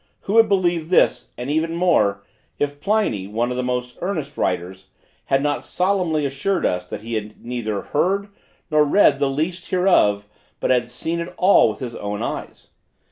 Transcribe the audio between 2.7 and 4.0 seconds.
Pliny, one of the most